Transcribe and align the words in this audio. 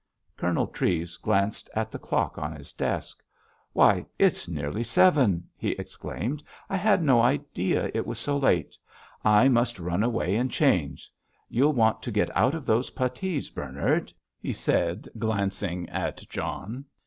Colonel 0.35 0.65
Treves 0.65 1.15
glanced 1.17 1.69
at 1.75 1.91
the 1.91 1.99
clock 1.99 2.35
on 2.39 2.55
his 2.55 2.73
desk. 2.73 3.21
"Why, 3.71 4.03
it's 4.17 4.47
nearly 4.47 4.83
seven!" 4.83 5.47
he 5.55 5.73
exclaimed. 5.73 6.41
"I 6.71 6.75
had 6.75 7.03
no 7.03 7.21
idea 7.21 7.91
it 7.93 8.07
was 8.07 8.17
so 8.17 8.35
late. 8.39 8.75
I 9.23 9.47
must 9.47 9.77
run 9.79 10.01
away 10.01 10.35
and 10.37 10.49
change. 10.49 11.11
You'll 11.49 11.73
want 11.73 12.01
to 12.01 12.09
get 12.11 12.35
out 12.35 12.55
of 12.55 12.65
those 12.65 12.89
puttees, 12.89 13.51
Bernard," 13.51 14.11
he 14.39 14.53
said, 14.53 15.07
glancing 15.19 15.87
at 15.89 16.27
John. 16.29 16.85